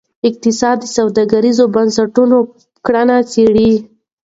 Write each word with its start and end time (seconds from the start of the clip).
اقتصاد 0.27 0.77
د 0.81 0.85
سوداګریزو 0.97 1.63
بنسټونو 1.75 2.37
کړنې 2.85 3.17
څیړي. 3.31 3.71